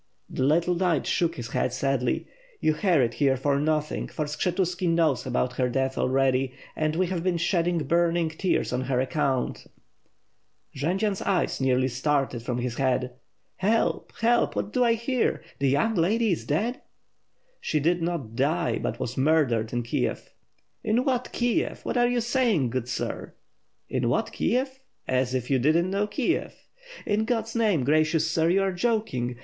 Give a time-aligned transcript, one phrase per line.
[0.31, 2.25] The little knight shook his head sadly.
[2.59, 7.23] "You hurried here for nothing, for Skshetuski knows about her death already; and we have
[7.23, 9.67] been shedding burning tears on her account."
[10.75, 13.13] Jendzian's eyes nearly started from his head.
[13.57, 14.11] "Help!
[14.21, 14.55] Help!
[14.55, 15.43] What do I hear?
[15.59, 16.81] The young lady is dead?"
[17.59, 20.33] "She did not die, but was murdered in Kiev."
[20.83, 21.81] "In what Kiev?
[21.85, 23.35] What are you saying, good sir?"
[23.87, 24.79] "In what Kiev?
[25.07, 26.55] As if you did not know Kiev!"
[27.05, 29.35] "In God's name, gracious sir, you are joking!